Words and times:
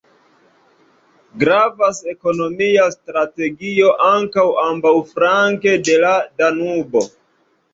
Gravas 1.43 1.99
ekonomia 2.13 2.87
strategio 2.95 3.93
ankaŭ 4.09 4.47
ambaŭflanke 4.65 5.77
de 5.91 6.01
la 6.07 6.17
Danubo. 6.43 7.07